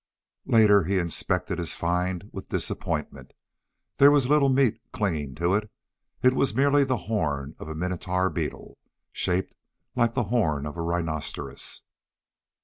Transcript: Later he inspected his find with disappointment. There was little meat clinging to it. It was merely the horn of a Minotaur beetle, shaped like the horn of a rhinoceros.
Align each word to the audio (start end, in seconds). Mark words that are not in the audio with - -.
Later 0.47 0.85
he 0.85 0.97
inspected 0.97 1.59
his 1.59 1.75
find 1.75 2.27
with 2.33 2.49
disappointment. 2.49 3.33
There 3.97 4.09
was 4.09 4.25
little 4.27 4.49
meat 4.49 4.81
clinging 4.91 5.35
to 5.35 5.53
it. 5.53 5.69
It 6.23 6.33
was 6.33 6.55
merely 6.55 6.83
the 6.83 6.97
horn 7.05 7.53
of 7.59 7.67
a 7.69 7.75
Minotaur 7.75 8.31
beetle, 8.31 8.79
shaped 9.11 9.53
like 9.95 10.15
the 10.15 10.23
horn 10.33 10.65
of 10.65 10.75
a 10.75 10.81
rhinoceros. 10.81 11.83